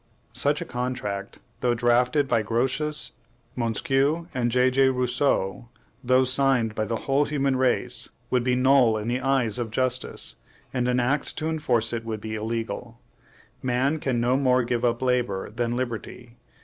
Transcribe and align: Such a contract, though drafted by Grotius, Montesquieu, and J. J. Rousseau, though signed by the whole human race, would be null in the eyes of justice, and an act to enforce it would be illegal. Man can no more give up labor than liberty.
Such 0.33 0.61
a 0.61 0.65
contract, 0.65 1.37
though 1.59 1.75
drafted 1.75 2.27
by 2.27 2.41
Grotius, 2.41 3.11
Montesquieu, 3.55 4.25
and 4.33 4.49
J. 4.49 4.71
J. 4.71 4.89
Rousseau, 4.89 5.69
though 6.03 6.23
signed 6.23 6.73
by 6.73 6.85
the 6.85 6.95
whole 7.05 7.25
human 7.25 7.55
race, 7.55 8.09
would 8.31 8.43
be 8.43 8.55
null 8.55 8.97
in 8.97 9.07
the 9.07 9.21
eyes 9.21 9.59
of 9.59 9.69
justice, 9.69 10.37
and 10.73 10.87
an 10.87 10.99
act 10.99 11.37
to 11.37 11.49
enforce 11.49 11.93
it 11.93 12.03
would 12.03 12.19
be 12.19 12.33
illegal. 12.33 12.97
Man 13.61 13.99
can 13.99 14.19
no 14.19 14.37
more 14.37 14.63
give 14.63 14.83
up 14.83 15.03
labor 15.03 15.51
than 15.51 15.75
liberty. 15.75 16.35